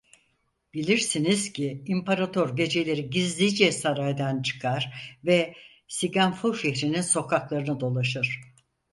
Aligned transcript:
Bilirsiniz 0.73 1.53
ki 1.53 1.83
İmparator 1.87 2.55
geceleri 2.55 3.09
gizlice 3.09 3.71
saraydan 3.71 4.41
çıkar 4.41 5.17
ve 5.25 5.55
SiGanFu 5.87 6.53
şehrinin 6.55 7.01
sokaklarını 7.01 7.79
dolaşır. 7.79 8.41